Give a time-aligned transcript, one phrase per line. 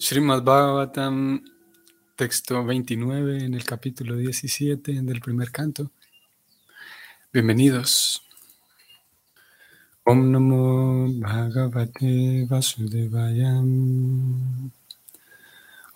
[0.00, 1.42] Srimad Bhagavatam,
[2.14, 5.90] texto 29 en el capítulo 17 del primer canto.
[7.32, 8.22] Bienvenidos.
[10.04, 14.70] Om Namo Bhagavate Vasudevayam.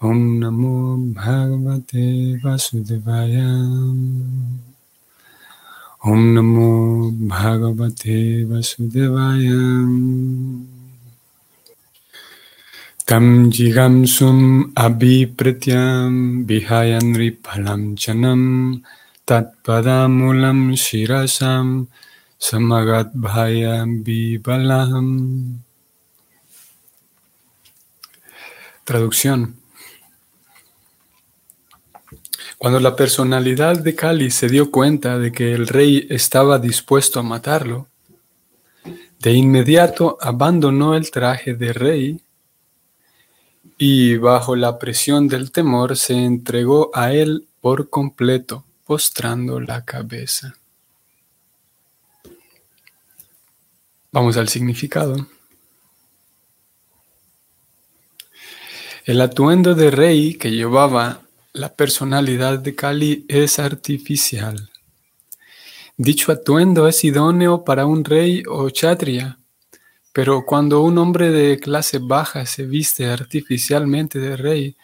[0.00, 4.58] Om Namo Bhagavate Vasudevayam.
[6.00, 10.71] Om Namo Bhagavate Vasudevayam.
[13.04, 18.80] Tam jigamsum abhipratyam vihayanri palam chanam
[19.26, 21.88] tatpadamulam shirasam
[22.38, 25.58] samagat bhayam vibalam.
[28.84, 29.56] Traducción.
[32.56, 37.24] Cuando la personalidad de Kali se dio cuenta de que el rey estaba dispuesto a
[37.24, 37.88] matarlo,
[39.18, 42.20] de inmediato abandonó el traje de rey
[43.84, 50.54] y bajo la presión del temor se entregó a él por completo, postrando la cabeza.
[54.12, 55.26] Vamos al significado.
[59.04, 61.22] El atuendo de rey que llevaba
[61.52, 64.70] la personalidad de Kali es artificial.
[65.96, 69.40] Dicho atuendo es idóneo para un rey o chatria
[70.12, 74.76] pero cuando un hombre de clase baja se viste artificialmente de rey,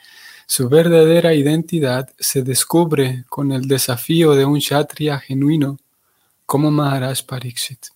[0.46, 5.78] su verdadera identidad se descubre con el desafío de un kshatriya genuino
[6.46, 7.88] como Maharaj Pariksit.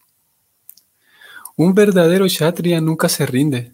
[1.57, 3.73] Un verdadero kshatriya nunca se rinde.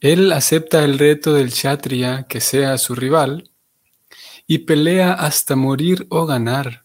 [0.00, 3.50] Él acepta el reto del kshatriya que sea su rival
[4.46, 6.84] y pelea hasta morir o ganar.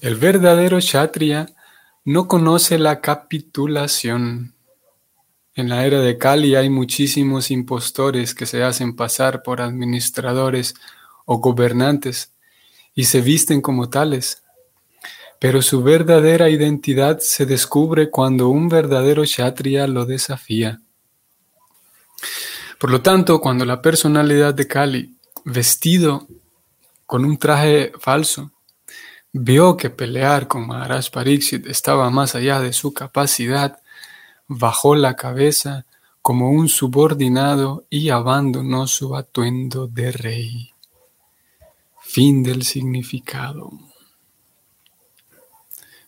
[0.00, 1.55] El verdadero kshatriya
[2.06, 4.54] no conoce la capitulación.
[5.56, 10.74] En la era de Cali hay muchísimos impostores que se hacen pasar por administradores
[11.24, 12.32] o gobernantes
[12.94, 14.44] y se visten como tales.
[15.40, 20.80] Pero su verdadera identidad se descubre cuando un verdadero kshatriya lo desafía.
[22.78, 26.28] Por lo tanto, cuando la personalidad de Kali, vestido
[27.04, 28.52] con un traje falso,
[29.38, 33.78] Vio que pelear con Maharaj Pariksit estaba más allá de su capacidad,
[34.48, 35.84] bajó la cabeza
[36.22, 40.70] como un subordinado y abandonó su atuendo de rey.
[42.00, 43.72] Fin del significado.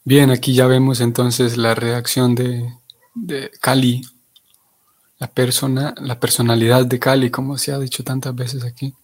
[0.04, 2.72] Bien, aquí ya vemos entonces la reacción de,
[3.14, 4.08] de Kali,
[5.18, 8.94] la, persona, la personalidad de Kali, como se ha dicho tantas veces aquí.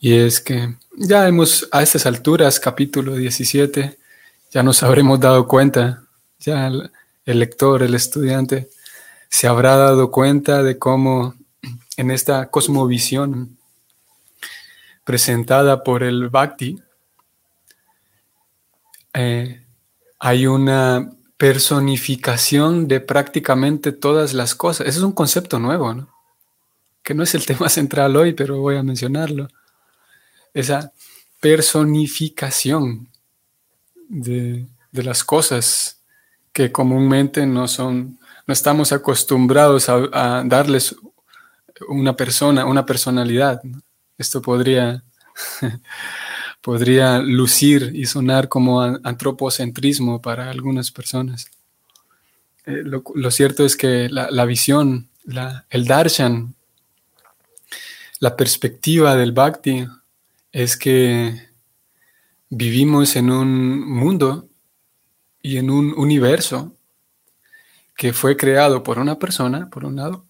[0.00, 3.98] Y es que ya hemos, a estas alturas, capítulo 17,
[4.52, 6.04] ya nos habremos dado cuenta,
[6.38, 6.90] ya el,
[7.24, 8.68] lector, el estudiante,
[9.28, 11.34] se habrá dado cuenta de cómo
[11.96, 13.58] en esta cosmovisión
[15.02, 16.80] presentada por el Bhakti,
[19.14, 19.64] eh,
[20.20, 24.86] hay una personificación de prácticamente todas las cosas.
[24.86, 26.08] Ese es un concepto nuevo, ¿no?
[27.02, 29.48] que no es el tema central hoy, pero voy a mencionarlo
[30.54, 30.92] esa
[31.40, 33.08] personificación
[34.08, 36.00] de, las cosas
[36.52, 40.96] que comúnmente no son, no estamos acostumbrados a, darles
[41.88, 43.60] una persona, una personalidad.
[44.16, 45.04] Esto podría,
[46.60, 51.48] podría lucir y sonar como antropocentrismo para algunas personas.
[52.66, 55.08] Eh, lo, cierto es que la, visión,
[55.70, 56.54] el darshan,
[58.18, 59.86] la perspectiva del bhakti
[60.52, 61.48] es que
[62.50, 64.48] vivimos en un mundo
[65.42, 66.74] y en un universo
[67.96, 70.24] que fue creado por una persona, por un lado,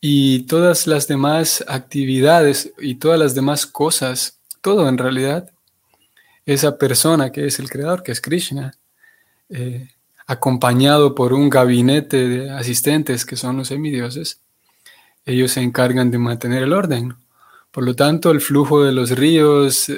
[0.00, 5.50] y todas las demás actividades y todas las demás cosas, todo en realidad,
[6.46, 8.74] esa persona que es el creador, que es Krishna,
[9.48, 9.88] eh,
[10.26, 14.40] acompañado por un gabinete de asistentes que son los semidioses,
[15.24, 17.14] ellos se encargan de mantener el orden.
[17.74, 19.88] Por lo tanto, el flujo de los ríos,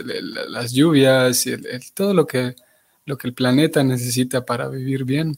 [0.49, 1.44] las lluvias,
[1.93, 2.56] todo lo que,
[3.05, 5.37] lo que el planeta necesita para vivir bien,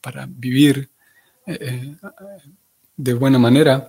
[0.00, 0.90] para vivir
[1.46, 1.96] eh, eh,
[2.96, 3.88] de buena manera,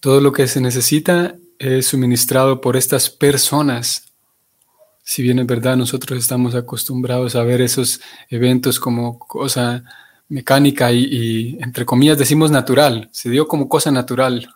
[0.00, 4.06] todo lo que se necesita es suministrado por estas personas.
[5.02, 8.00] Si bien es verdad, nosotros estamos acostumbrados a ver esos
[8.30, 9.84] eventos como cosa
[10.30, 14.48] mecánica y, entre comillas decimos natural, se dio como cosa natural.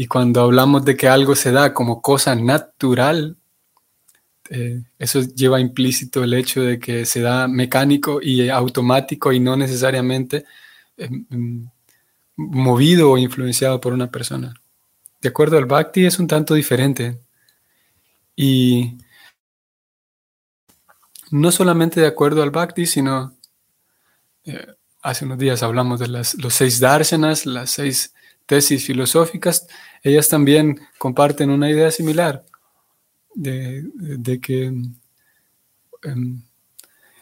[0.00, 3.36] Y cuando hablamos de que algo se da como cosa natural,
[4.48, 9.56] eh, eso lleva implícito el hecho de que se da mecánico y automático y no
[9.56, 10.44] necesariamente
[10.96, 11.68] em, em,
[12.36, 14.54] movido o influenciado por una persona.
[15.20, 17.18] De acuerdo al bhakti es un tanto diferente.
[18.36, 18.98] Y
[21.32, 23.36] no solamente de acuerdo al bhakti, sino
[24.44, 24.64] eh,
[25.02, 28.14] hace unos días hablamos de las, los seis darshanas, las seis
[28.48, 29.68] tesis filosóficas,
[30.02, 32.46] ellas también comparten una idea similar
[33.34, 34.72] de, que
[36.02, 36.42] em,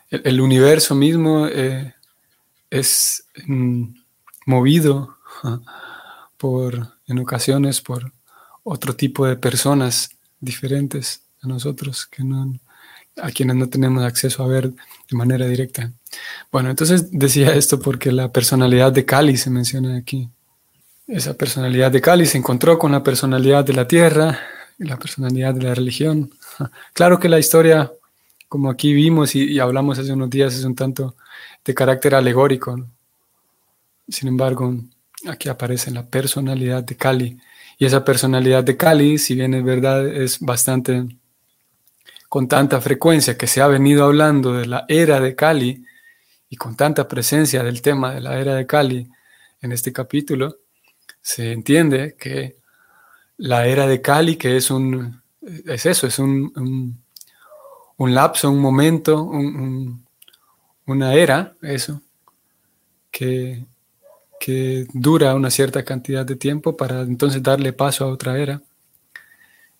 [0.08, 1.94] el, universo mismo eh,
[2.70, 3.86] es mm,
[4.46, 5.18] movido
[6.36, 8.12] por, en ocasiones, por
[8.62, 12.56] otro tipo de personas diferentes a nosotros, que no,
[13.16, 15.92] a quienes no tenemos acceso a ver de manera directa.
[16.52, 20.30] Bueno, entonces decía esto porque la personalidad de Cali se menciona aquí.
[21.06, 24.40] Esa personalidad de Cali se encontró con la personalidad de la tierra
[24.76, 26.30] y la personalidad de la religión.
[26.94, 27.92] Claro que la historia,
[28.48, 31.14] como aquí vimos y, hablamos hace unos días, es un tanto
[31.64, 32.76] de carácter alegórico.
[34.08, 34.74] Sin embargo,
[35.28, 37.38] aquí aparece la personalidad de Cali.
[37.78, 41.06] Y esa personalidad de Cali, si bien es verdad, es bastante
[42.28, 45.84] con tanta frecuencia que se ha venido hablando de la era de Cali
[46.48, 49.08] y con tanta presencia del tema de la era de Cali
[49.60, 50.58] en este capítulo,
[51.26, 52.54] se entiende que
[53.36, 57.02] la era de Cali, que es un, es eso, es un,
[57.96, 59.24] un, lapso, un momento,
[60.86, 62.00] una era, eso,
[63.10, 63.66] que,
[64.38, 68.62] que dura una cierta cantidad de tiempo para entonces darle paso a otra era.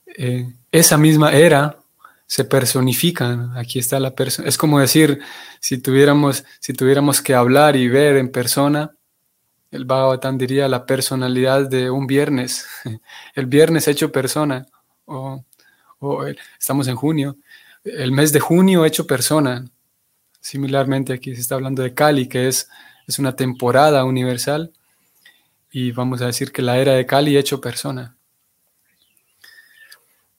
[0.04, 1.78] Eh, esa misma era
[2.26, 3.56] se personifican.
[3.56, 4.48] Aquí está la persona.
[4.48, 5.20] Es como decir,
[5.60, 8.95] si tuviéramos, si tuviéramos que hablar y ver en persona,
[9.76, 12.66] el Bhagavatam diría la personalidad de un viernes,
[13.34, 14.66] el viernes hecho persona,
[15.04, 15.44] o,
[16.58, 17.36] estamos en junio,
[17.84, 19.64] el mes de junio hecho persona.
[20.40, 22.68] Similarmente aquí se está hablando de Cali, que es,
[23.06, 24.72] es una temporada universal,
[25.70, 28.16] y vamos a decir que la era de Cali hecho persona.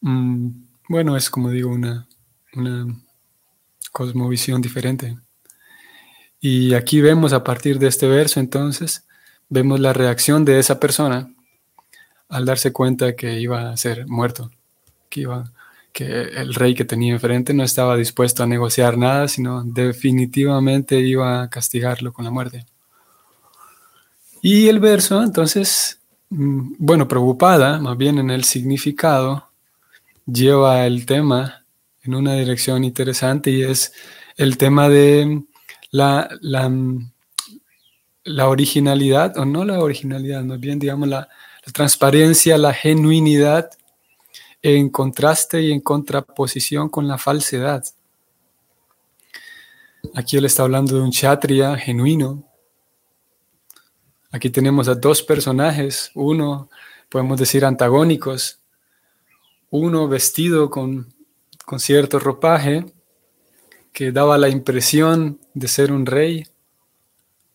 [0.02, 0.50] Mm.
[0.90, 2.08] Bueno, es como digo, una,
[2.54, 2.86] una
[3.92, 5.18] cosmovisión diferente.
[6.40, 9.07] Y aquí vemos a partir de este verso, entonces,
[9.50, 11.30] vemos la reacción de esa persona
[12.30, 14.52] al darse cuenta que iba a ser muerto,
[15.10, 15.52] que, iba,
[15.94, 21.44] que el rey que tenía enfrente no estaba dispuesto a negociar nada, sino definitivamente iba
[21.44, 22.66] a castigarlo con la muerte.
[24.42, 29.48] Y el verso, entonces, mm, bueno, preocupada más bien en el significado,
[30.26, 31.64] lleva el tema
[32.04, 33.94] en una dirección interesante y es
[34.36, 35.44] el tema de
[35.92, 36.72] la, la,
[38.48, 41.30] originalidad, o no la originalidad, más bien digamos la,
[41.74, 43.70] transparencia, la genuinidad
[44.62, 47.84] en contraste y en contraposición con la falsedad.
[50.16, 52.44] Aquí él está hablando de un chatria genuino.
[54.32, 56.70] Aquí tenemos a dos personajes, uno,
[57.10, 58.60] podemos decir, antagónicos,
[59.70, 61.14] uno vestido con,
[61.78, 62.86] cierto ropaje
[63.92, 66.48] que daba la impresión de ser un rey,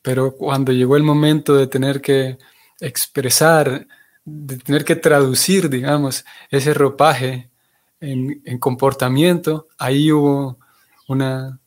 [0.02, 2.38] pero cuando llegó el momento de tener que
[2.80, 3.86] expresar,
[4.24, 7.50] de tener que traducir, digamos, ese ropaje
[8.00, 10.58] en, comportamiento, ahí hubo
[11.08, 11.58] una,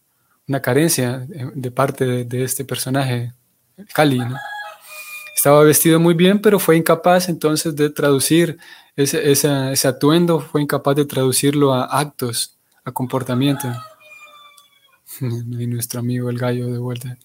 [0.61, 3.33] carencia de parte de, este personaje,
[3.93, 4.19] Cali.
[5.35, 8.57] Estaba vestido muy bien, pero fue incapaz entonces de traducir
[8.95, 13.67] ese, ese, atuendo fue incapaz de traducirlo a actos, a comportamiento.
[15.21, 17.17] Y nuestro amigo el gallo de vuelta.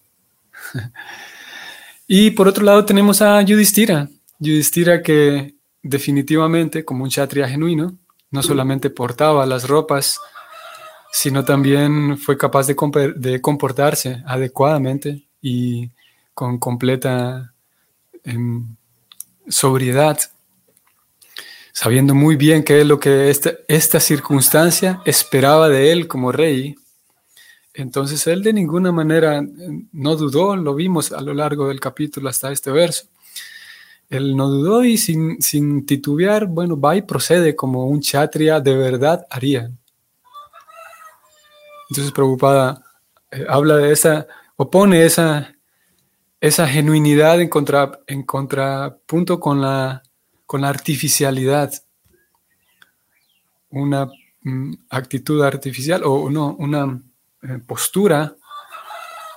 [2.07, 4.09] y por otro lado tenemos a Yudhistira.
[4.39, 7.97] Yudhistira que definitivamente, como un chatria genuino,
[8.29, 10.19] no solamente portaba las ropas,
[11.11, 15.89] sino también fue capaz de, comportarse adecuadamente y
[16.33, 17.53] con completa
[18.23, 18.75] em,
[19.49, 20.17] sobriedad
[21.73, 26.75] sabiendo muy bien qué es lo que esta, esta circunstancia esperaba de él como rey.
[27.73, 29.41] Entonces él de ninguna manera
[29.91, 33.07] no dudó, lo vimos a lo largo del capítulo hasta este verso.
[34.09, 38.75] Él no dudó y sin, sin titubear, bueno, va y procede como un chatria de
[38.75, 39.71] verdad haría.
[41.89, 42.83] Entonces, preocupada,
[43.31, 45.55] eh, habla de esa, opone esa,
[46.41, 50.03] esa genuinidad en, contra, en contrapunto con la
[50.51, 51.71] con la artificialidad,
[53.69, 54.11] una
[54.41, 57.10] mm, actitud artificial o no, una eh,
[57.65, 58.35] postura,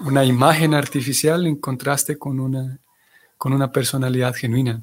[0.01, 2.79] una imagen artificial en contraste con una,
[3.39, 4.83] con una personalidad genuina.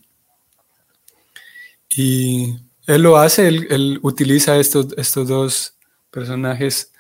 [1.90, 2.56] Y
[2.88, 5.74] él lo hace, él, utiliza estos, estos dos
[6.10, 6.92] personajes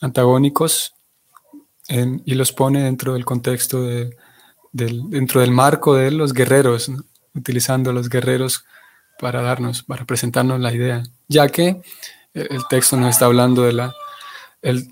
[0.00, 0.94] antagónicos
[1.88, 4.16] y los pone dentro del contexto de,
[4.72, 6.90] dentro del marco de los guerreros,
[7.34, 8.64] utilizando los guerreros
[9.18, 11.82] para darnos, para presentarnos la idea, ya que
[12.32, 13.94] el texto nos está hablando de la,
[14.62, 14.90] el,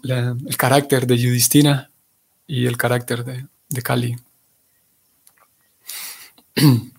[0.58, 1.90] carácter de Yudhisthira
[2.46, 4.16] y el carácter de, de Kali.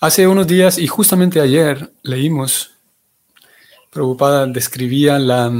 [0.00, 2.70] Hace unos días y justamente ayer leímos,
[3.90, 5.52] Prabhupada describía la,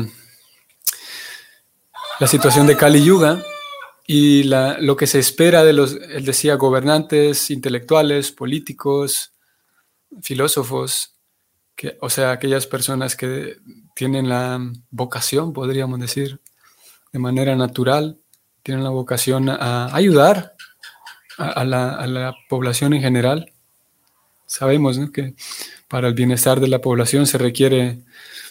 [2.18, 3.44] la situación de Kali Yuga
[4.06, 9.32] y lo que se espera de los, él decía, gobernantes, intelectuales, políticos,
[10.22, 11.14] filósofos,
[11.76, 13.58] que, o sea, aquellas personas que
[13.94, 16.40] tienen la vocación, podríamos decir,
[17.12, 18.18] de manera natural,
[18.62, 20.54] tienen la vocación a ayudar
[21.38, 23.52] a, la, población en general.
[24.46, 25.34] Sabemos que
[25.88, 28.00] para el bienestar de la población se requiere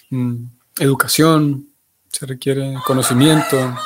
[0.10, 0.46] mm,
[0.80, 1.70] educación,
[2.10, 3.78] se requiere conocimiento.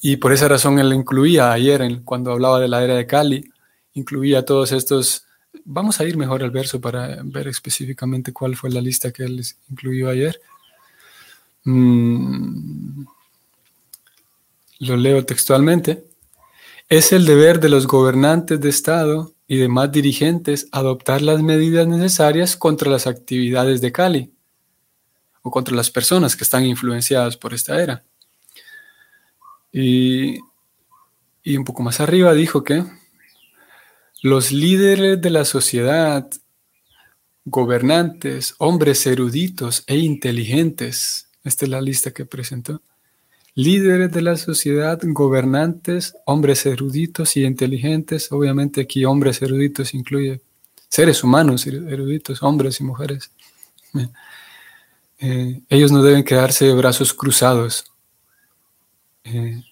[0.00, 3.50] Y por esa razón él incluía ayer, cuando hablaba de la era de Cali,
[3.94, 5.24] incluía todos estos...
[5.64, 9.42] Vamos a ir mejor al verso para ver específicamente cuál fue la lista que él
[9.70, 10.40] incluyó ayer.
[11.64, 13.04] Mm,
[14.80, 16.04] lo leo textualmente.
[16.88, 22.56] Es el deber de los gobernantes de Estado y demás dirigentes adoptar las medidas necesarias
[22.56, 24.32] contra las actividades de Cali
[25.42, 28.04] o contra las personas que están influenciadas por esta era.
[29.72, 30.38] Y,
[31.42, 32.84] y un poco más arriba dijo que
[34.22, 36.28] los líderes de la sociedad,
[37.44, 42.82] gobernantes, hombres eruditos e inteligentes, esta es la lista que presentó,
[43.54, 50.40] líderes de la sociedad, gobernantes, hombres eruditos y inteligentes, obviamente aquí hombres eruditos incluye
[50.88, 53.30] seres humanos eruditos, hombres y mujeres.
[55.20, 57.90] Eh, ellos no deben quedarse de brazos cruzados
[59.24, 59.64] eh,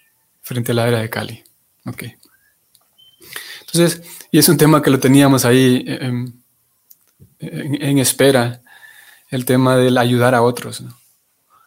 [0.43, 1.45] frente a la era de Cali.
[1.85, 2.17] Okay.
[3.67, 6.43] Entonces, y es un tema que lo teníamos ahí en,
[7.39, 8.63] en espera,
[9.31, 10.85] el tema del ayudar a otros.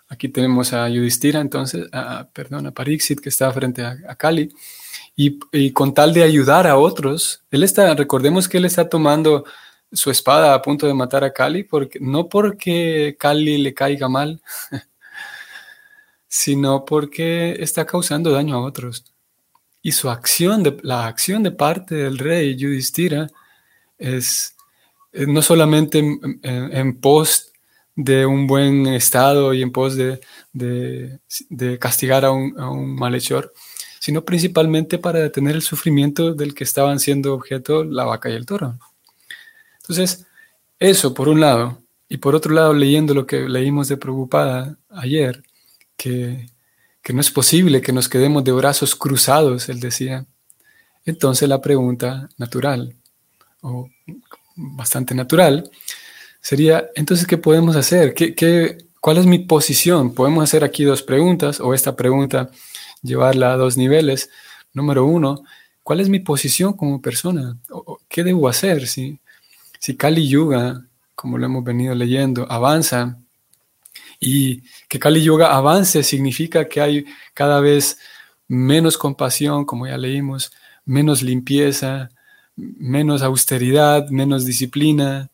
[0.07, 4.51] Aquí tenemos a Yudhistira, entonces, a, perdón, a Parixit, que está frente a, Kali,
[5.15, 9.45] y, con tal de ayudar a otros, él está, recordemos que él está tomando
[9.91, 14.41] su espada a punto de matar a Kali, porque, no porque Kali le caiga mal,
[16.27, 19.05] sino porque está causando daño a otros.
[19.81, 23.29] Y su acción, de, la acción de parte del rey Yudhistira
[23.97, 24.55] es,
[25.13, 27.49] no solamente en, en, en pos
[28.01, 31.19] de un buen estado y en pos de,
[31.79, 33.53] castigar a un, malhechor,
[33.99, 38.45] sino principalmente para detener el sufrimiento del que estaban siendo objeto la vaca y el
[38.45, 38.79] toro.
[39.81, 40.25] Entonces,
[40.79, 45.43] eso por un lado, y por otro lado, leyendo lo que leímos de Preocupada ayer,
[45.97, 46.49] que,
[47.01, 50.25] que no es posible que nos quedemos de brazos cruzados, él decía.
[51.05, 52.95] Entonces la pregunta natural,
[53.61, 53.89] o
[54.55, 55.69] bastante natural,
[56.41, 58.13] sería, entonces, ¿qué podemos hacer?
[58.13, 60.13] ¿Qué, cuál es mi posición?
[60.13, 62.49] Podemos hacer aquí dos preguntas o esta pregunta
[63.01, 64.29] llevarla a dos niveles.
[64.73, 65.43] Número uno,
[65.83, 67.57] ¿cuál es mi posición como persona?
[68.07, 69.19] ¿Qué debo hacer si,
[69.79, 73.17] si Kali Yuga, como lo hemos venido leyendo, avanza?
[74.19, 77.99] Y que Kali Yuga avance significa que hay cada vez
[78.47, 80.51] menos compasión, como ya leímos,
[80.85, 82.09] menos limpieza,
[82.55, 85.29] menos austeridad, menos disciplina,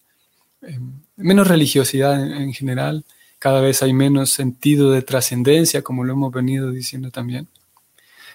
[0.67, 3.05] Em, menos religiosidad en, general,
[3.39, 7.47] cada vez hay menos sentido de trascendencia, como lo hemos venido diciendo también.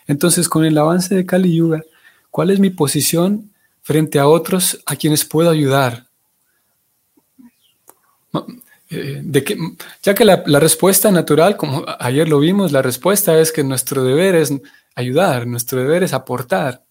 [0.07, 1.83] Entonces, con el avance de Kali Yuga,
[2.31, 3.51] ¿cuál es mi posición
[3.83, 6.07] frente a otros a quienes puedo ayudar?
[8.93, 9.57] Eh, de que,
[10.03, 14.35] ya que la, respuesta natural, como ayer lo vimos, la respuesta es que nuestro deber
[14.35, 14.53] es
[14.97, 16.83] ayudar, nuestro deber es aportar.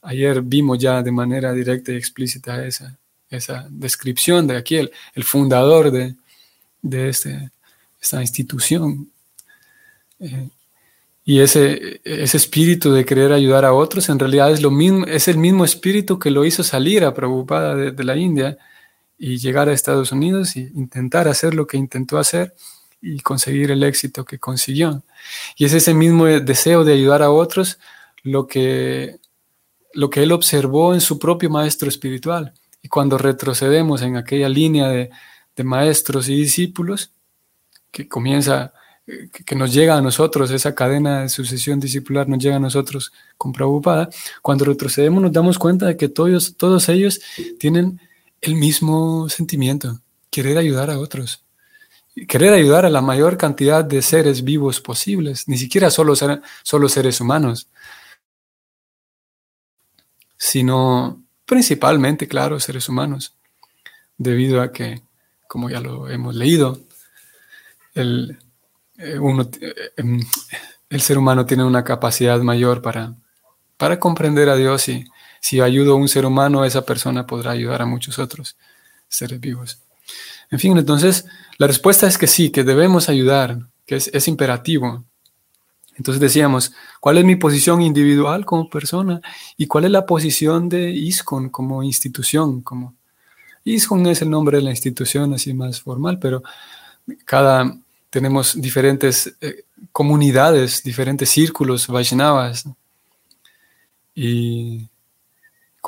[0.00, 2.96] Ayer vimos ya de manera directa y explícita esa,
[3.30, 4.92] esa descripción de aquí, el,
[5.24, 6.14] fundador de,
[6.82, 7.50] de este,
[8.00, 9.10] esta institución.
[10.20, 10.48] Eh,
[11.24, 15.26] y ese, ese espíritu de querer ayudar a otros en realidad es, lo mismo, es
[15.26, 18.56] el mismo espíritu que lo hizo salir a Prabhupada de, de la India
[19.18, 22.54] y llegar a Estados Unidos e intentar hacer lo que intentó hacer
[23.02, 25.02] y conseguir el éxito que consiguió.
[25.56, 27.78] Y es ese mismo deseo de ayudar a otros
[28.22, 29.16] lo que,
[29.92, 32.54] lo que él observó en su propio maestro espiritual.
[32.82, 35.10] Y cuando retrocedemos en aquella línea de,
[35.64, 37.10] maestros y discípulos,
[37.90, 38.72] que comienza,
[39.44, 43.52] que, nos llega a nosotros, esa cadena de sucesión discipular nos llega a nosotros con
[43.52, 44.08] Prabhupada,
[44.40, 47.20] cuando retrocedemos nos damos cuenta de que todos, todos ellos
[47.58, 48.00] tienen
[48.40, 51.44] el mismo sentimiento, querer ayudar a otros,
[52.26, 57.20] querer ayudar a la mayor cantidad de seres vivos posibles, ni siquiera solo, solo seres
[57.20, 57.68] humanos,
[60.36, 63.34] sino principalmente, claro, seres humanos,
[64.16, 65.02] debido a que,
[65.46, 66.80] como ya lo hemos leído,
[67.94, 68.38] el,
[68.98, 69.18] eh,
[69.60, 70.20] eh, em,
[70.90, 73.14] el ser humano tiene una capacidad mayor para,
[73.76, 75.04] para comprender a Dios y
[75.40, 78.56] si ayudo a un ser humano, esa persona podrá ayudar a muchos otros
[79.08, 79.80] seres vivos.
[80.50, 81.26] En fin, entonces,
[81.58, 85.04] la respuesta es que sí, que debemos ayudar, que es, imperativo.
[85.96, 89.20] Entonces decíamos, ¿cuál es mi posición individual como persona?
[89.56, 92.62] ¿Y cuál es la posición de ISCON como institución?
[92.62, 92.94] Como
[93.64, 96.42] ISCON es el nombre de la institución así más formal, pero
[97.24, 97.76] cada
[98.10, 102.64] tenemos diferentes eh, comunidades, diferentes círculos Vaishnavas.
[104.14, 104.88] Y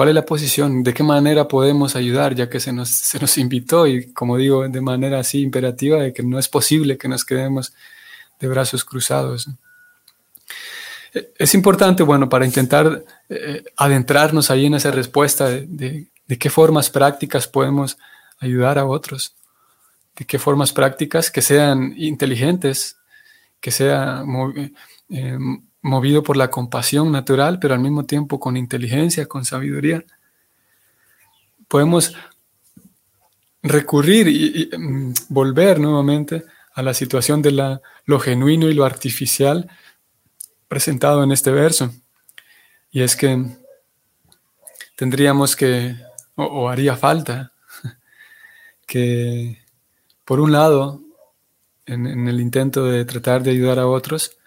[0.01, 3.37] cuál es la posición, de qué manera podemos ayudar, ya que se nos, se nos
[3.37, 7.23] invitó y como digo, de manera así imperativa, de que no es posible que nos
[7.23, 7.75] quedemos
[8.39, 9.51] de brazos cruzados.
[11.37, 16.07] Es importante, bueno, para intentar eh, adentrarnos ahí en esa respuesta de,
[16.39, 17.99] qué formas prácticas podemos
[18.39, 19.35] ayudar a otros,
[20.17, 22.97] de qué formas prácticas que sean inteligentes,
[23.61, 24.25] que sea
[25.11, 25.39] eh,
[25.83, 30.05] movido por la compasión natural, pero al mismo tiempo con inteligencia, con sabiduría.
[31.69, 32.15] Podemos
[33.63, 36.45] recurrir y, mm, volver nuevamente
[36.75, 39.69] a la situación de la, lo genuino y lo artificial
[40.69, 41.93] presentado en este verso.
[42.91, 43.45] Y es que
[44.97, 45.97] tendríamos que,
[46.37, 47.53] o, haría falta,
[48.87, 49.59] que
[50.25, 51.03] por un lado,
[51.87, 54.39] en, el intento de tratar de ayudar a otros,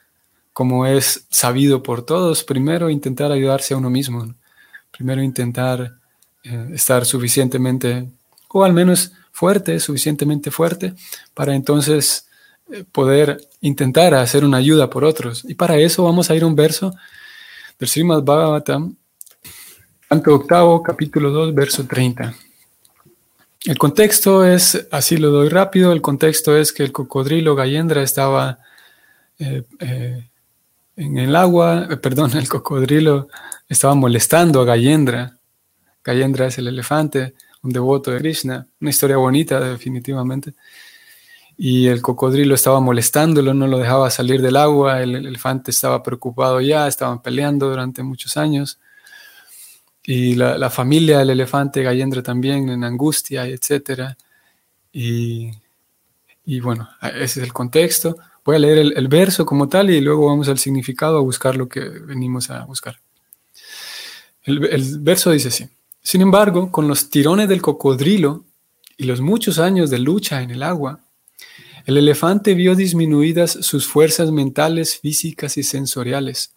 [0.54, 4.34] como es sabido por todos, primero intentar ayudarse a uno mismo,
[4.92, 5.96] primero intentar
[6.44, 8.10] eh, estar suficientemente,
[8.50, 10.94] o al menos fuerte, suficientemente fuerte,
[11.34, 12.28] para entonces
[12.92, 15.44] poder intentar hacer una ayuda por otros.
[15.48, 16.94] Y para eso vamos a ir a un verso
[17.80, 18.96] del Srimad Bhagavatam,
[20.08, 22.34] canto octavo, capítulo 2, verso 30.
[23.66, 28.60] El contexto es, así lo doy rápido, el contexto es que el cocodrilo Gayendra estaba
[29.40, 30.28] eh, eh,
[30.96, 33.28] en el agua, eh, perdón, el cocodrilo
[33.68, 35.38] estaba molestando a Gayendra.
[36.04, 40.54] Gayendra es el elefante, un devoto de Krishna, una historia bonita definitivamente
[41.58, 46.60] y el cocodrilo estaba molestándolo, no lo dejaba salir del agua, el, elefante estaba preocupado
[46.62, 48.80] ya, estaban peleando durante muchos años
[50.04, 54.16] y la, familia del elefante Gayendra también en angustia, etc.
[54.92, 55.52] Y,
[56.46, 58.18] y, bueno, ese es el contexto.
[58.46, 61.70] Voy a leer el, verso como tal y luego vamos al significado a buscar lo
[61.70, 63.00] que venimos a buscar.
[64.44, 65.68] El, el verso dice así.
[66.02, 68.44] Sin embargo, con los tirones del cocodrilo
[68.98, 71.00] y los muchos años de lucha en el agua,
[71.86, 76.54] el elefante vio disminuidas sus fuerzas mentales, físicas y sensoriales.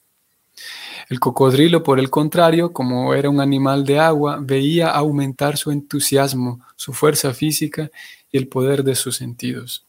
[1.09, 6.61] El cocodrilo, por el contrario, como era un animal de agua, veía aumentar su entusiasmo,
[6.75, 7.91] su fuerza física
[8.33, 9.86] y el poder de sus sentidos.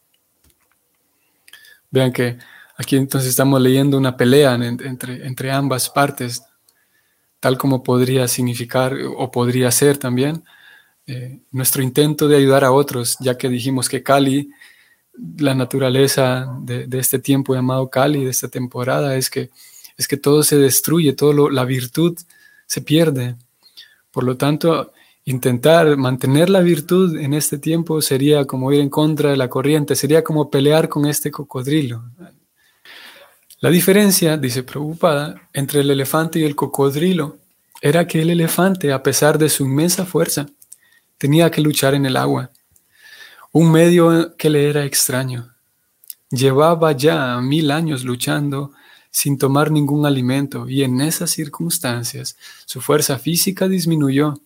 [1.91, 2.37] Vean que
[2.77, 6.43] aquí entonces estamos leyendo una pelea entre, entre ambas partes,
[7.39, 10.43] tal como podría significar o podría ser también
[11.05, 14.51] eh, nuestro intento de ayudar a otros, ya que dijimos que Cali
[15.37, 19.49] la naturaleza de, este tiempo llamado Cali, de esta temporada, es que,
[19.97, 22.17] es que todo se destruye, todo la virtud
[22.65, 23.35] se pierde.
[24.11, 24.91] Por lo tanto,
[25.27, 29.93] intentar mantener la virtud en este tiempo sería como ir en contra de la corriente,
[29.97, 32.01] sería como pelear con este cocodrilo.
[33.59, 37.39] La diferencia, dice Preocupada, entre el elefante y el cocodrilo
[37.81, 40.47] era que el elefante, a pesar de su inmensa fuerza,
[41.17, 42.49] tenía que luchar en el agua
[43.51, 45.53] un medio que le era extraño.
[46.29, 48.71] Llevaba ya mil años luchando
[49.11, 54.39] sin tomar ningún alimento y en esas circunstancias su fuerza física disminuyó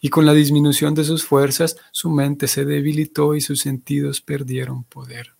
[0.00, 4.84] y con la disminución de sus fuerzas su mente se debilitó y sus sentidos perdieron
[4.84, 5.34] poder.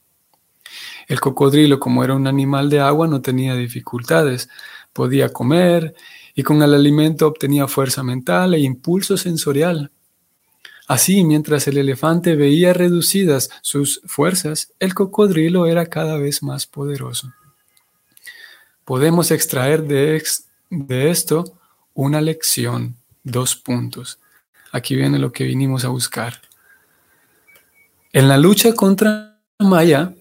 [1.09, 4.49] El cocodrilo, como era un animal de agua, no tenía dificultades,
[4.92, 5.95] podía comer
[6.35, 9.90] y con el alimento obtenía fuerza mental e impulso sensorial.
[10.87, 17.33] Así, mientras el elefante veía reducidas sus fuerzas, el cocodrilo era cada vez más poderoso.
[18.85, 20.23] Podemos extraer de,
[21.11, 21.59] esto
[21.92, 24.21] una lección, dos puntos.
[24.77, 26.43] Aquí viene lo que vinimos a buscar.
[28.12, 30.12] En la lucha contra Maya,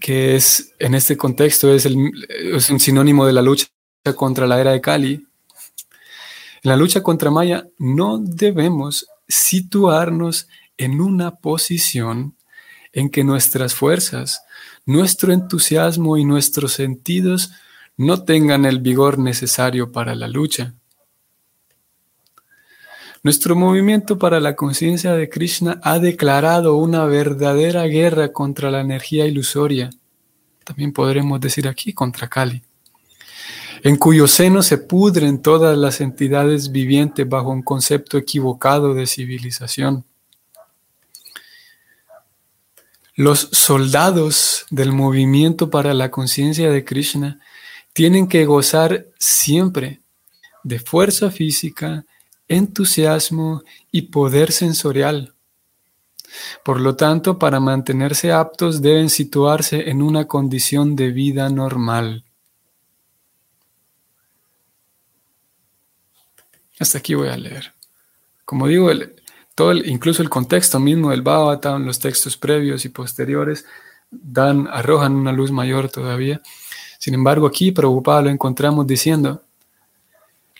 [0.00, 3.66] que es en este contexto es, es un sinónimo de la lucha
[4.16, 11.36] contra la era de Cali, en la lucha contra Maya no debemos situarnos en una
[11.36, 12.36] posición
[12.92, 14.42] en que nuestras fuerzas,
[14.84, 17.52] nuestro entusiasmo y nuestros sentidos
[17.96, 20.74] no tengan el vigor necesario para la lucha.
[23.22, 29.26] Nuestro movimiento para la conciencia de Krishna ha declarado una verdadera guerra contra la energía
[29.26, 29.90] ilusoria.
[30.64, 32.62] También podremos decir aquí contra Kali
[33.82, 40.04] en cuyo seno se pudren todas las entidades vivientes bajo un concepto equivocado de civilización.
[43.14, 47.40] Los soldados del movimiento para la conciencia de Krishna
[47.92, 50.00] tienen que gozar siempre
[50.62, 52.06] de fuerza física,
[52.52, 55.34] entusiasmo y poder sensorial.
[56.64, 62.24] Por lo tanto, para mantenerse aptos deben situarse en una condición de vida normal.
[66.78, 67.72] Hasta aquí voy a leer.
[68.44, 68.90] Como digo,
[69.54, 73.64] todo incluso el contexto mismo del Bhagavatam, los textos previos y posteriores,
[74.10, 76.40] dan, arrojan una luz mayor todavía.
[76.98, 79.42] Sin embargo, aquí preocupado lo encontramos diciendo,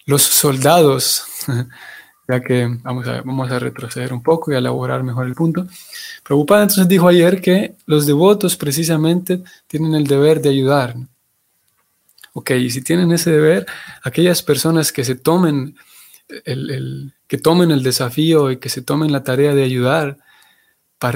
[0.04, 1.24] los soldados,
[2.28, 5.66] ya que vamos a, vamos a retroceder un poco y a elaborar mejor el punto.
[6.22, 10.96] Preocupada entonces dijo ayer que los devotos precisamente tienen el deber de ayudar.
[12.34, 13.66] Ok, y si tienen ese deber,
[14.02, 15.76] aquellas personas que se tomen
[16.44, 20.18] el, que tomen el desafío y que se tomen la tarea de ayudar,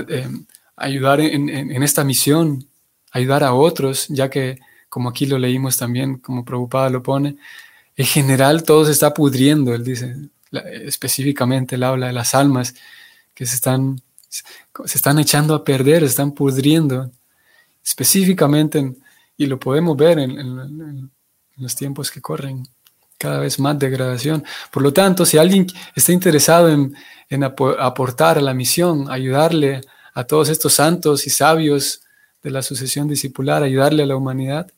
[0.09, 0.29] eh,
[0.77, 2.69] ayudar en, esta misión,
[3.13, 4.59] ayudar a otros, ya que,
[4.89, 7.37] como aquí lo leímos también, como preocupada lo pone,
[7.97, 10.17] en general todo se está pudriendo, él dice,
[10.85, 12.75] específicamente él habla de las almas
[13.35, 17.11] que se están, se están echando a perder, se están pudriendo,
[17.85, 18.95] específicamente,
[19.37, 21.11] y lo podemos ver en
[21.57, 22.67] los tiempos que corren
[23.19, 24.45] cada vez más degradación.
[24.71, 26.95] Por lo tanto, si alguien está interesado en,
[27.43, 29.81] aportar a la misión, ayudarle
[30.15, 32.03] a todos estos santos y sabios
[32.43, 34.71] de la sucesión discipular, ayudarle a la humanidad,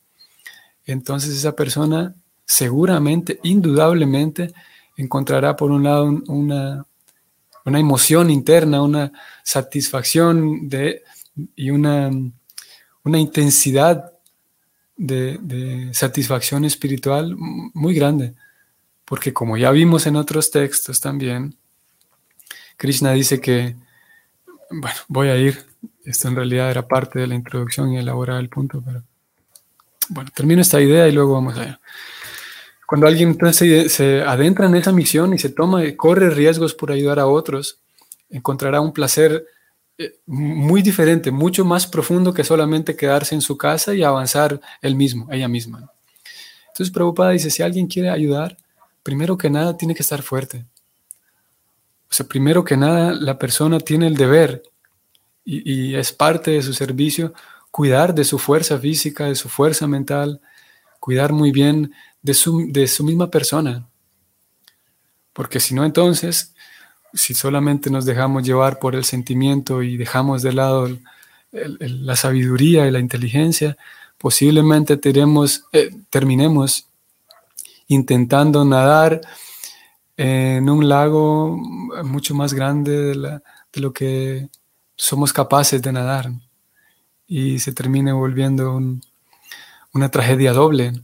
[0.85, 2.15] entonces esa persona
[2.49, 4.51] seguramente, indudablemente,
[4.97, 6.83] encontrará por un lado una,
[7.63, 9.11] una emoción interna, una
[9.43, 11.03] satisfacción de,
[11.55, 12.09] y una,
[13.03, 14.13] una intensidad
[14.97, 18.33] de, satisfacción espiritual muy grande,
[19.05, 21.55] porque como ya vimos en otros textos también,
[22.77, 23.75] Krishna dice que,
[24.71, 25.67] bueno, voy a ir,
[26.03, 29.03] esto en realidad era parte de la introducción y elaborar el punto, pero
[30.09, 31.79] bueno, termino esta idea y luego vamos allá.
[32.89, 37.19] Cuando alguien entonces se adentra en esa misión y se toma, corre riesgos por ayudar
[37.19, 37.77] a otros,
[38.31, 39.45] encontrará un placer
[39.95, 44.95] eh, muy diferente, mucho más profundo que solamente quedarse en su casa y avanzar él
[44.95, 45.91] mismo, ella misma.
[46.69, 48.57] Entonces Prabhupada dice, si alguien quiere ayudar,
[49.03, 50.65] primero que nada tiene que estar fuerte.
[52.09, 54.63] O sea, primero que nada la persona tiene el deber
[55.45, 57.35] y, es parte de su servicio
[57.69, 60.41] cuidar de su fuerza física, de su fuerza mental,
[60.99, 63.87] cuidar muy bien de su, de su misma persona.
[65.33, 66.53] Porque si no, entonces
[67.13, 70.89] si solamente nos dejamos llevar por el sentimiento y dejamos de lado
[71.51, 73.77] la sabiduría y la inteligencia,
[74.17, 76.85] posiblemente eh, terminemos
[77.87, 79.21] intentando nadar
[80.15, 81.57] en un lago
[82.03, 83.41] mucho más grande de,
[83.81, 84.49] lo que
[84.95, 86.31] somos capaces de nadar
[87.25, 88.79] y se termine volviendo
[89.93, 91.01] una tragedia doble.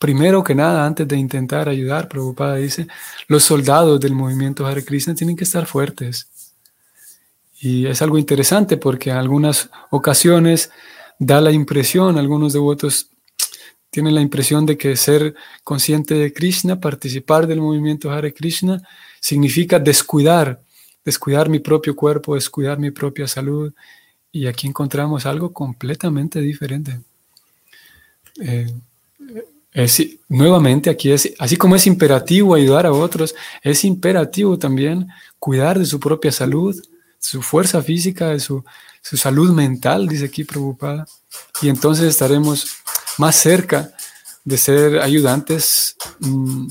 [0.00, 2.86] Primero que nada, antes de intentar ayudar, Prabhupada dice,
[3.28, 6.26] los soldados del movimiento Hare Krishna tienen que estar fuertes.
[7.60, 10.70] Y es algo interesante porque en algunas ocasiones
[11.18, 13.10] da la impresión, algunos devotos
[13.90, 15.34] tienen la impresión de que ser
[15.64, 18.80] consciente de Krishna, participar del movimiento Hare Krishna,
[19.20, 20.62] significa descuidar,
[21.04, 23.74] descuidar mi propio cuerpo, descuidar mi propia salud.
[24.32, 27.02] Y aquí encontramos algo completamente diferente.
[28.40, 28.72] Eh,
[30.28, 35.86] nuevamente aquí es, así como es imperativo ayudar a otros, es imperativo también cuidar de
[35.86, 36.80] su propia salud,
[37.18, 38.64] su fuerza física, de su,
[39.02, 41.06] salud mental, dice aquí preocupada.
[41.62, 42.66] Y entonces estaremos
[43.18, 43.92] más cerca
[44.44, 46.68] de ser ayudantes mm,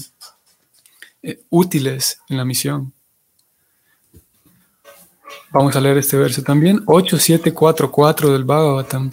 [1.23, 2.93] eh, útiles en la misión.
[5.51, 9.11] Vamos a leer este verso también, 8744 del Bhagavatam.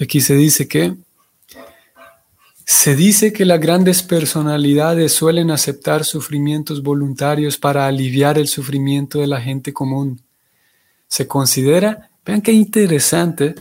[0.00, 0.96] Aquí se dice que
[2.64, 9.26] se dice que las grandes personalidades suelen aceptar sufrimientos voluntarios para aliviar el sufrimiento de
[9.26, 10.22] la gente común.
[11.06, 13.54] Se considera, vean qué interesante,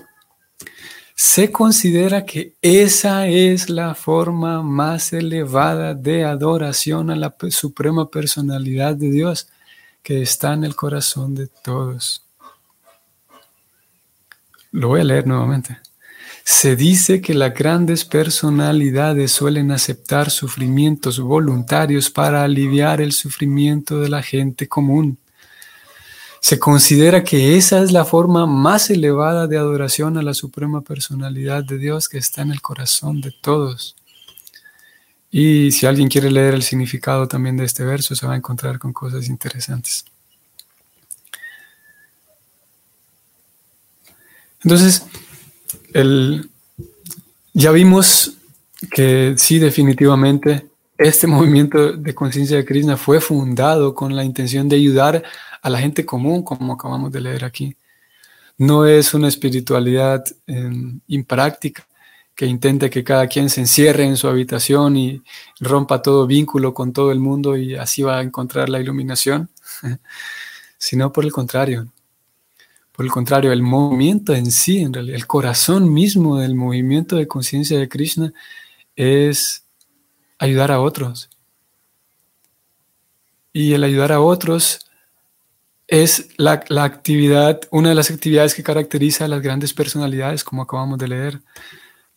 [1.15, 8.95] se considera que esa es la forma más elevada de adoración a la suprema personalidad
[8.95, 9.49] de Dios
[10.01, 12.25] que está en el corazón de todos.
[14.71, 15.79] Lo voy a leer nuevamente.
[16.43, 24.09] Se dice que las grandes personalidades suelen aceptar sufrimientos voluntarios para aliviar el sufrimiento de
[24.09, 25.17] la gente común.
[26.41, 31.63] Se considera que esa es la forma más elevada de adoración a la suprema personalidad
[31.63, 33.95] de Dios que está en el corazón de todos.
[35.31, 38.77] Y si alguien quiere leer el significado también de este verso, se va a encontrar
[38.77, 40.03] con cosas interesantes.
[44.61, 45.05] Entonces,
[45.93, 46.49] el,
[47.53, 48.37] ya vimos
[48.91, 54.75] que sí, definitivamente, este movimiento de conciencia de Krishna fue fundado con la intención de
[54.75, 55.23] ayudar
[55.61, 57.75] a la gente común, como acabamos de leer aquí.
[58.57, 61.87] No es una espiritualidad em, impráctica
[62.35, 65.21] que intente que cada quien se encierre en su habitación y
[65.59, 69.49] rompa todo vínculo con todo el mundo y así va a encontrar la iluminación,
[70.77, 71.87] sino por el contrario,
[72.93, 77.27] por el contrario, el movimiento en sí, en realidad, el corazón mismo del movimiento de
[77.27, 78.33] conciencia de Krishna
[78.95, 79.65] es
[80.37, 81.29] ayudar a otros.
[83.51, 84.79] Y el ayudar a otros
[85.87, 90.99] es la, actividad, una de las actividades que caracteriza a las grandes personalidades, como acabamos
[90.99, 91.41] de leer.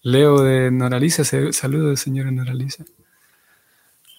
[0.02, 2.84] Leo de Noraliza, saludos señora Noraliza.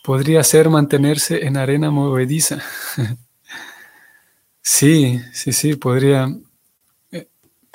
[0.03, 2.61] Podría ser mantenerse en arena movediza.
[4.61, 6.29] sí, sí, sí, podría,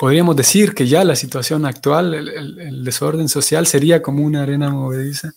[0.03, 5.31] podríamos decir que ya la situación actual, el, desorden social sería como una arena movediza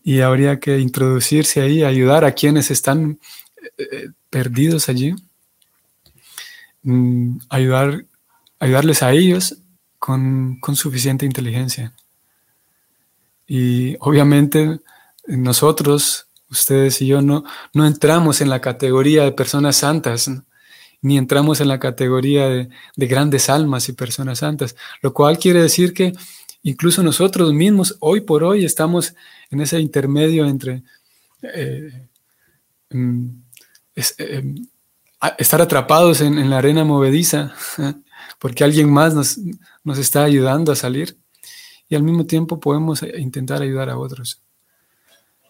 [0.00, 3.18] y habría que introducirse ahí, ayudar a quienes están
[3.76, 5.12] eh, eh, perdidos allí,
[6.84, 8.04] mm, ayudar,
[8.60, 9.56] ayudarles a ellos
[9.98, 11.92] con, suficiente inteligencia.
[13.44, 14.78] Y obviamente
[15.26, 17.42] nosotros, ustedes y yo, no,
[17.74, 20.30] no entramos en la categoría de personas santas
[21.00, 25.92] ni entramos en la categoría de, grandes almas y personas santas, lo cual quiere decir
[25.92, 26.12] que
[26.62, 29.14] incluso nosotros mismos hoy por hoy estamos
[29.50, 30.82] en ese intermedio entre
[31.42, 32.08] eh,
[32.90, 33.28] mm,
[33.96, 34.54] eh,
[35.38, 37.54] estar atrapados en, la arena movediza,
[38.38, 41.16] porque alguien más nos, está ayudando a salir
[41.88, 44.42] y al mismo tiempo podemos intentar ayudar a otros.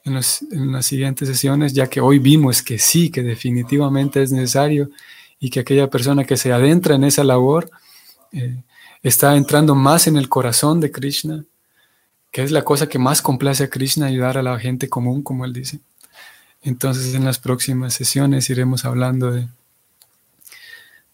[0.05, 4.91] En, las siguientes sesiones, ya que hoy vimos que sí, que definitivamente es necesario
[5.41, 7.71] y que aquella persona que se adentra en esa labor
[8.33, 8.63] eh,
[9.03, 11.45] está entrando más en el corazón de Krishna,
[12.31, 15.45] que es la cosa que más complace a Krishna, ayudar a la gente común, como
[15.45, 15.81] él dice.
[16.63, 19.49] Entonces en las próximas sesiones iremos hablando de,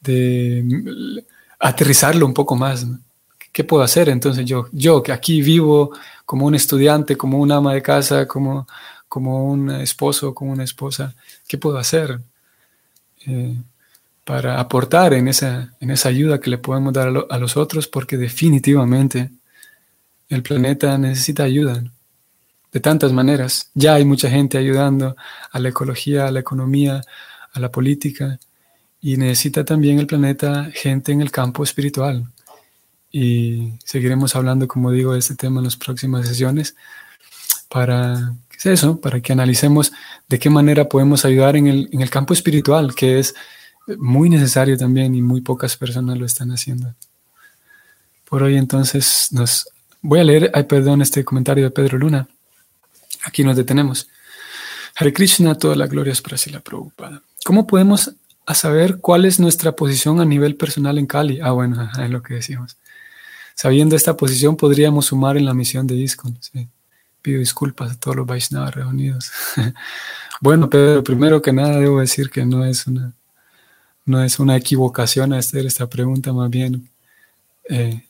[0.00, 1.24] de
[1.58, 2.86] aterrizarlo un poco más.
[3.52, 4.08] ¿Qué puedo hacer?
[4.08, 5.92] Entonces yo, yo que aquí vivo
[6.24, 8.66] como un estudiante, como un ama de casa, como,
[9.08, 11.14] como un esposo, como una esposa,
[11.46, 12.20] ¿qué puedo hacer?
[13.26, 13.54] Eh,
[14.24, 18.16] para aportar en esa, en esa ayuda que le podemos dar a, los otros, porque
[18.16, 19.30] definitivamente
[20.28, 21.84] el planeta necesita ayuda
[22.72, 23.70] de tantas maneras.
[23.74, 25.14] Ya hay mucha gente ayudando
[25.52, 27.02] a la ecología, a la economía,
[27.52, 28.38] a la política,
[29.00, 32.26] y necesita también el planeta gente en el campo espiritual.
[33.12, 36.74] Y seguiremos hablando, como digo, de este tema en las próximas sesiones
[37.68, 39.00] para, ¿qué es eso?
[39.00, 39.92] Para que analicemos
[40.28, 43.34] de qué manera podemos ayudar en el, en el campo espiritual, que es
[43.98, 46.94] muy necesario también y muy pocas personas lo están haciendo.
[48.28, 49.68] Por hoy entonces nos
[50.00, 52.28] voy a leer, ay, perdón, este comentario de Pedro Luna.
[53.24, 54.08] Aquí nos detenemos.
[54.96, 57.22] Hare Krishna, toda la gloria es para la Prabhupada.
[57.44, 58.12] ¿Cómo podemos
[58.52, 61.40] saber cuál es nuestra posición a nivel personal en Cali?
[61.40, 62.76] Ah, bueno, es lo que decimos.
[63.54, 66.38] Sabiendo esta posición, podríamos sumar en la misión de ISKCON.
[67.22, 69.30] Pido disculpas a todos los Vaishnavas reunidos.
[70.40, 73.12] bueno, pero primero que nada debo decir que no es una
[74.04, 76.90] no es una equivocación hacer esta pregunta, más bien
[77.68, 78.04] eh,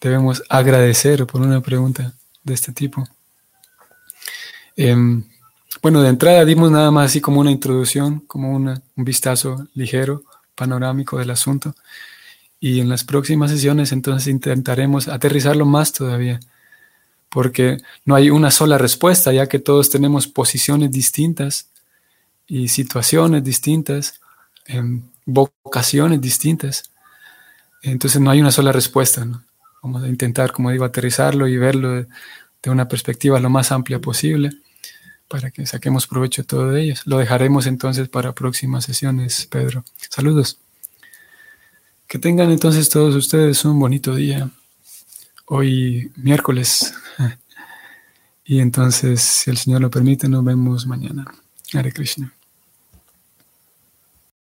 [0.00, 3.04] debemos agradecer por una pregunta de este tipo.
[4.76, 5.24] Em,
[5.82, 10.22] bueno, de entrada dimos nada más así como una introducción, como un vistazo ligero,
[10.54, 11.74] panorámico del asunto.
[12.60, 16.40] Y en las próximas sesiones entonces intentaremos aterrizarlo más todavía,
[17.28, 21.68] porque no hay una sola respuesta, ya que todos tenemos posiciones distintas
[22.46, 24.20] y situaciones distintas.
[24.66, 26.90] Em, vocaciones distintas.
[27.82, 29.26] Entonces no hay una sola respuesta.
[29.82, 32.06] Vamos a intentar, como digo, aterrizarlo y verlo de,
[32.66, 34.50] una perspectiva lo más amplia posible
[35.28, 37.02] para que saquemos provecho de todo ellos.
[37.04, 39.84] Lo dejaremos entonces para próximas sesiones, Pedro.
[40.08, 40.58] Saludos.
[42.06, 44.48] Que tengan entonces todos ustedes un bonito día.
[45.46, 46.94] Hoy miércoles.
[48.46, 51.24] Y entonces, si el Señor lo permite, nos vemos mañana.
[51.72, 52.30] Hare Krishna.